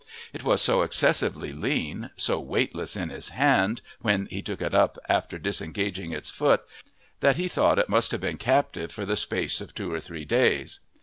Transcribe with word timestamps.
It 0.33 0.43
was 0.43 0.63
so 0.63 0.81
excessively 0.81 1.53
lean, 1.53 2.09
so 2.17 2.39
weightless 2.39 2.95
in 2.95 3.09
his 3.09 3.29
hand, 3.29 3.83
when 3.99 4.25
he 4.31 4.41
took 4.41 4.59
it 4.59 4.73
up 4.73 4.97
after 5.07 5.37
disengaging 5.37 6.11
its 6.11 6.31
foot, 6.31 6.63
that 7.19 7.35
he 7.35 7.47
thought 7.47 7.77
it 7.77 7.87
must 7.87 8.09
have 8.11 8.21
been 8.21 8.37
captive 8.37 8.91
for 8.91 9.05
the 9.05 9.15
space 9.15 9.61
of 9.61 9.75
two 9.75 9.93
or 9.93 9.99
three 10.01 10.25
days. 10.25 10.79